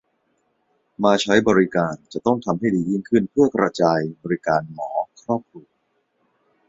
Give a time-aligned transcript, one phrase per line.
[1.03, 4.89] มาใช้บริการจะต้องทำให้ดียิ่งขึ้นเพื่อกระจายบริการหมอ
[5.23, 5.67] ครอบครัว